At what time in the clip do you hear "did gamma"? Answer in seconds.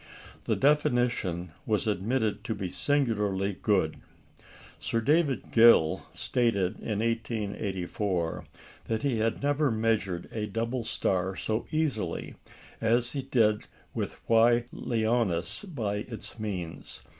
13.21-14.63